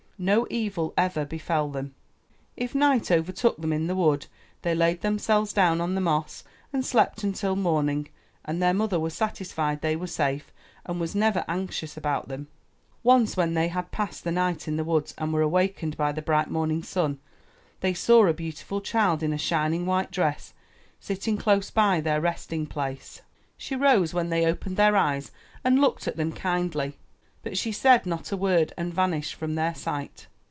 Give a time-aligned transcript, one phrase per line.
[0.23, 1.95] No evil ever befell them.
[2.55, 4.27] If night overtook them in the wood,
[4.61, 8.07] they laid themselves down on the moss and slept until morning,
[8.45, 10.53] and their mother was satisfied they were safe
[10.85, 12.49] and was never anxious about them.
[13.01, 16.21] Once when they had passed the night in the woods and were awakened by the
[16.21, 17.17] bright morning sun,
[17.79, 20.53] they saw a beautiful child in a shining white dress
[20.99, 23.23] sitting close by their resting place.
[23.57, 25.31] She rose when they opened their eyes,
[25.63, 26.99] and looked at them kindly,
[27.43, 30.27] but she said not a word and vanished from their sight.